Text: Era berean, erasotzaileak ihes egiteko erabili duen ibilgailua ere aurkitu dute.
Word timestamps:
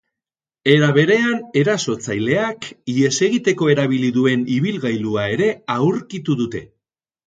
Era 0.75 0.87
berean, 0.95 1.43
erasotzaileak 1.63 2.71
ihes 2.95 3.13
egiteko 3.31 3.71
erabili 3.77 4.13
duen 4.19 4.51
ibilgailua 4.59 5.31
ere 5.39 5.55
aurkitu 5.81 6.43
dute. 6.47 6.69